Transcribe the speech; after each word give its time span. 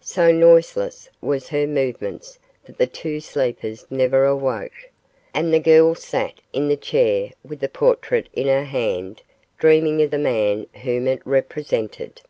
So 0.00 0.32
noiseless 0.32 1.10
were 1.20 1.40
her 1.50 1.66
movements 1.66 2.38
that 2.64 2.78
the 2.78 2.86
two 2.86 3.20
sleepers 3.20 3.84
never 3.90 4.24
awoke, 4.24 4.72
and 5.34 5.52
the 5.52 5.60
girl 5.60 5.94
sat 5.94 6.40
in 6.54 6.68
the 6.68 6.76
chair 6.78 7.32
with 7.44 7.60
the 7.60 7.68
portrait 7.68 8.30
in 8.32 8.46
her 8.46 8.64
hand 8.64 9.20
dreaming 9.58 10.00
of 10.00 10.10
the 10.10 10.16
man 10.16 10.68
whom 10.84 11.06
it 11.06 11.20
represented. 11.26 12.22